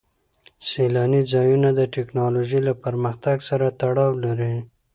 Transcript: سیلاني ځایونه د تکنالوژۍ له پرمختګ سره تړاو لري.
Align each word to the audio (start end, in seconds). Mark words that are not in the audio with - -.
سیلاني 0.67 1.21
ځایونه 1.33 1.69
د 1.79 1.81
تکنالوژۍ 1.95 2.59
له 2.67 2.73
پرمختګ 2.83 3.37
سره 3.49 3.65
تړاو 3.79 4.11
لري. 4.25 4.55